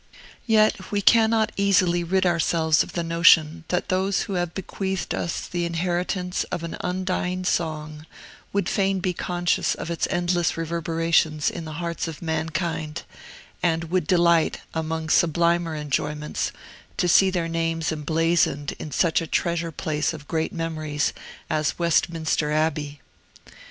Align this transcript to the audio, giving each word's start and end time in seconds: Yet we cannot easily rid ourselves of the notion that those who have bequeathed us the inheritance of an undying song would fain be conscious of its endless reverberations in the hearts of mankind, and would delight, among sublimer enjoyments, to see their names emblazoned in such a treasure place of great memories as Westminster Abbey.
Yet 0.47 0.89
we 0.91 0.99
cannot 1.03 1.51
easily 1.57 2.03
rid 2.03 2.25
ourselves 2.25 2.81
of 2.81 2.93
the 2.93 3.03
notion 3.03 3.65
that 3.67 3.89
those 3.89 4.21
who 4.23 4.33
have 4.33 4.55
bequeathed 4.55 5.13
us 5.13 5.45
the 5.47 5.63
inheritance 5.63 6.43
of 6.45 6.63
an 6.63 6.75
undying 6.81 7.45
song 7.45 8.07
would 8.51 8.67
fain 8.67 8.99
be 8.99 9.13
conscious 9.13 9.75
of 9.75 9.91
its 9.91 10.07
endless 10.09 10.57
reverberations 10.57 11.51
in 11.51 11.65
the 11.65 11.73
hearts 11.73 12.07
of 12.07 12.19
mankind, 12.19 13.03
and 13.61 13.91
would 13.91 14.07
delight, 14.07 14.57
among 14.73 15.07
sublimer 15.09 15.75
enjoyments, 15.75 16.51
to 16.97 17.07
see 17.07 17.29
their 17.29 17.47
names 17.47 17.91
emblazoned 17.91 18.73
in 18.79 18.89
such 18.91 19.21
a 19.21 19.27
treasure 19.27 19.71
place 19.71 20.13
of 20.13 20.27
great 20.27 20.51
memories 20.51 21.13
as 21.47 21.77
Westminster 21.77 22.51
Abbey. 22.51 23.01